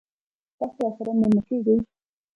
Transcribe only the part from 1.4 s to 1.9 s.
کیږئ؟